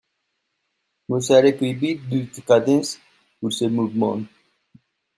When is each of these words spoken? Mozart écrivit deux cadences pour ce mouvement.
Mozart 1.09 1.45
écrivit 1.45 1.97
deux 1.99 2.25
cadences 2.43 2.99
pour 3.39 3.53
ce 3.53 3.65
mouvement. 3.65 4.19